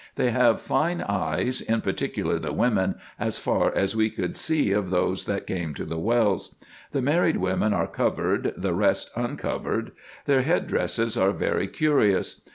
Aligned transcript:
They 0.15 0.31
have 0.31 0.59
fine 0.59 1.01
eyes, 1.03 1.61
in 1.61 1.81
particular 1.81 2.39
the 2.39 2.51
women, 2.53 2.95
as 3.19 3.37
far 3.37 3.71
as 3.71 3.95
we 3.95 4.09
could 4.09 4.35
see 4.35 4.71
of 4.71 4.89
those 4.89 5.25
that 5.25 5.45
came 5.45 5.75
to 5.75 5.85
the 5.85 5.99
wells. 5.99 6.55
The 6.91 7.03
married 7.03 7.37
women 7.37 7.71
are 7.71 7.85
covered, 7.85 8.55
the 8.57 8.73
rest 8.73 9.11
uncovered. 9.15 9.91
Their 10.25 10.41
head 10.41 10.65
dresses 10.67 11.15
are 11.17 11.29
very 11.33 11.67
curious. 11.67 12.41